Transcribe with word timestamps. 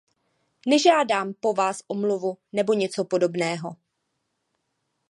Nežádám 0.67 1.33
po 1.33 1.53
vás 1.53 1.83
omluvu 1.87 2.37
nebo 2.53 2.73
něco 2.73 3.05
podobného. 3.05 3.75